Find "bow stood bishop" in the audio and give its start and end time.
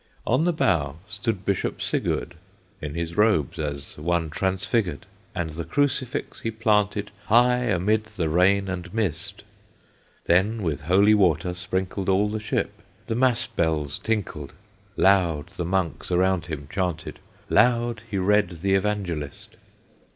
0.51-1.79